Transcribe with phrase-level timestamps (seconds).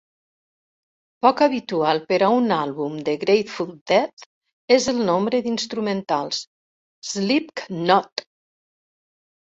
[1.25, 4.27] Poc habitual per a un àlbum de Grateful Dead
[4.79, 6.45] és el nombre d'instrumentals:
[7.15, 8.31] Slipknot!